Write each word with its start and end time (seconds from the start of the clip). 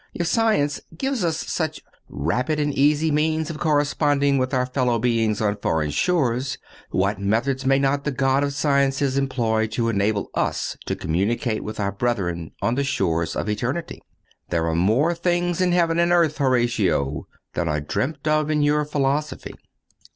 If 0.15 0.25
science 0.25 0.81
gives 0.97 1.23
us 1.23 1.37
such 1.37 1.83
rapid 2.09 2.59
and 2.59 2.73
easy 2.73 3.11
means 3.11 3.51
of 3.51 3.59
corresponding 3.59 4.39
with 4.39 4.51
our 4.51 4.65
fellow 4.65 4.97
beings 4.97 5.39
on 5.41 5.57
foreign 5.57 5.91
shores, 5.91 6.57
what 6.89 7.19
methods 7.19 7.67
may 7.67 7.77
not 7.77 8.03
the 8.03 8.09
God 8.09 8.43
of 8.43 8.51
Sciences 8.51 9.15
employ 9.15 9.67
to 9.67 9.89
enable 9.89 10.31
us 10.33 10.75
to 10.87 10.95
communicate 10.95 11.63
with 11.63 11.79
our 11.79 11.91
brethren 11.91 12.49
on 12.63 12.73
the 12.73 12.83
shores 12.83 13.35
of 13.35 13.47
eternity? 13.47 14.01
"There 14.49 14.65
are 14.65 14.75
more 14.75 15.13
things 15.13 15.61
in 15.61 15.71
heaven 15.71 15.99
and 15.99 16.11
earth, 16.11 16.39
Horatio, 16.39 17.27
than 17.53 17.67
are 17.67 17.79
dreamt 17.79 18.27
of 18.27 18.49
in 18.49 18.63
your 18.63 18.85
philosophy." 18.85 19.53